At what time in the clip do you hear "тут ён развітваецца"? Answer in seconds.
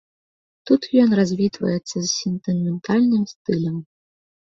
0.69-1.93